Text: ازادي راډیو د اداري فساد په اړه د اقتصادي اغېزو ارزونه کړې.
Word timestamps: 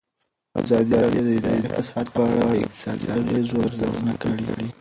ازادي 0.61 0.93
راډیو 1.01 1.23
د 1.25 1.29
اداري 1.37 1.67
فساد 1.75 2.05
په 2.13 2.19
اړه 2.29 2.43
د 2.51 2.53
اقتصادي 2.63 3.07
اغېزو 3.17 3.55
ارزونه 3.65 4.13
کړې. 4.21 4.67